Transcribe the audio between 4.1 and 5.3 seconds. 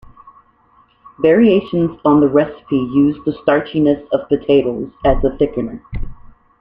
of potato as a